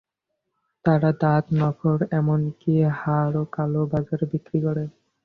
তারা 0.85 1.09
দাঁত, 1.21 1.45
নখর, 1.59 1.99
এমনকি 2.19 2.71
হাড়ও 2.99 3.43
কালো 3.55 3.81
বাজারে 3.91 4.25
বিক্রি 4.33 4.59
করে। 4.65 4.83